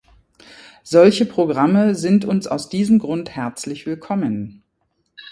[0.81, 4.63] Solche Programme sind uns aus diesem Grund herzlich willkommen.